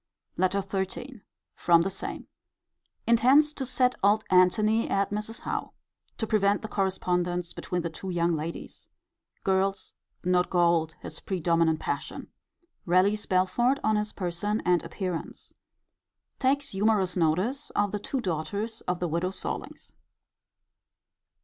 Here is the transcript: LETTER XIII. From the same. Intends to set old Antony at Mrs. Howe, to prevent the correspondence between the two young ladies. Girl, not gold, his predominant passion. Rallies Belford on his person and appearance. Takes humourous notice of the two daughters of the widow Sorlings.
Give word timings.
LETTER 0.35 0.63
XIII. 0.67 1.21
From 1.53 1.83
the 1.83 1.91
same. 1.91 2.25
Intends 3.05 3.53
to 3.53 3.67
set 3.67 3.93
old 4.01 4.23
Antony 4.31 4.89
at 4.89 5.11
Mrs. 5.11 5.41
Howe, 5.41 5.73
to 6.17 6.25
prevent 6.25 6.63
the 6.63 6.67
correspondence 6.67 7.53
between 7.53 7.83
the 7.83 7.89
two 7.91 8.09
young 8.09 8.35
ladies. 8.35 8.89
Girl, 9.43 9.75
not 10.23 10.49
gold, 10.49 10.95
his 11.01 11.19
predominant 11.19 11.79
passion. 11.81 12.31
Rallies 12.87 13.27
Belford 13.27 13.79
on 13.83 13.95
his 13.95 14.11
person 14.11 14.59
and 14.65 14.81
appearance. 14.83 15.53
Takes 16.39 16.69
humourous 16.69 17.15
notice 17.15 17.69
of 17.75 17.91
the 17.91 17.99
two 17.99 18.21
daughters 18.21 18.81
of 18.87 18.99
the 18.99 19.07
widow 19.07 19.29
Sorlings. 19.29 19.93